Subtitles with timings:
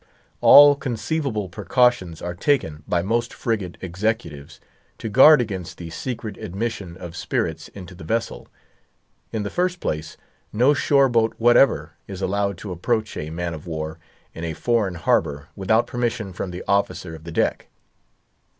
[0.39, 4.59] All conceivable precautions are taken by most frigate executives
[4.97, 8.47] to guard against the secret admission of spirits into the vessel.
[9.31, 10.17] In the first place,
[10.51, 13.99] no shore boat whatever is allowed to approach a man of war
[14.33, 17.67] in a foreign harbour without permission from the officer of the deck.